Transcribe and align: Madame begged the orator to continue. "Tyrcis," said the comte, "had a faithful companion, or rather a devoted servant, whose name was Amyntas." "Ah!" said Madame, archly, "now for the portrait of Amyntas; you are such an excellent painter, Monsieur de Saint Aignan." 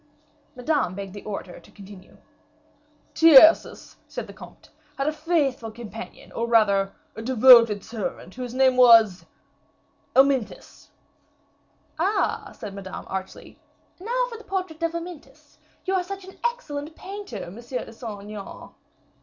Madame 0.55 0.95
begged 0.95 1.13
the 1.13 1.21
orator 1.25 1.59
to 1.59 1.69
continue. 1.69 2.17
"Tyrcis," 3.13 3.97
said 4.07 4.25
the 4.25 4.33
comte, 4.33 4.71
"had 4.97 5.07
a 5.07 5.11
faithful 5.13 5.69
companion, 5.69 6.31
or 6.31 6.47
rather 6.47 6.91
a 7.15 7.21
devoted 7.21 7.83
servant, 7.85 8.33
whose 8.33 8.55
name 8.55 8.77
was 8.77 9.27
Amyntas." 10.15 10.89
"Ah!" 11.99 12.51
said 12.57 12.73
Madame, 12.73 13.05
archly, 13.09 13.59
"now 13.99 14.25
for 14.27 14.39
the 14.39 14.43
portrait 14.43 14.81
of 14.81 14.95
Amyntas; 14.95 15.59
you 15.85 15.93
are 15.93 16.03
such 16.03 16.25
an 16.25 16.39
excellent 16.43 16.95
painter, 16.95 17.51
Monsieur 17.51 17.85
de 17.85 17.93
Saint 17.93 18.21
Aignan." 18.23 18.69